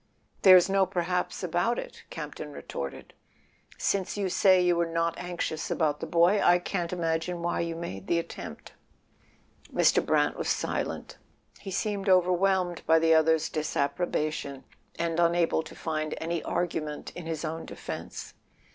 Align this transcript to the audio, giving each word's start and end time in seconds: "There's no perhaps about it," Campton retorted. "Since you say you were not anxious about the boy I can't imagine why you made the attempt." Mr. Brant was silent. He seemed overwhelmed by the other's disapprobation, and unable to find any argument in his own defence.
"There's 0.41 0.67
no 0.67 0.87
perhaps 0.87 1.43
about 1.43 1.77
it," 1.77 2.05
Campton 2.09 2.51
retorted. 2.51 3.13
"Since 3.77 4.17
you 4.17 4.29
say 4.29 4.59
you 4.59 4.75
were 4.75 4.87
not 4.91 5.15
anxious 5.19 5.69
about 5.69 5.99
the 5.99 6.07
boy 6.07 6.41
I 6.43 6.57
can't 6.57 6.91
imagine 6.91 7.43
why 7.43 7.59
you 7.59 7.75
made 7.75 8.07
the 8.07 8.17
attempt." 8.17 8.73
Mr. 9.71 10.03
Brant 10.03 10.37
was 10.37 10.49
silent. 10.49 11.19
He 11.59 11.69
seemed 11.69 12.09
overwhelmed 12.09 12.81
by 12.87 12.97
the 12.97 13.13
other's 13.13 13.47
disapprobation, 13.47 14.63
and 14.97 15.19
unable 15.19 15.61
to 15.61 15.75
find 15.75 16.15
any 16.17 16.41
argument 16.41 17.11
in 17.15 17.27
his 17.27 17.45
own 17.45 17.67
defence. 17.67 18.33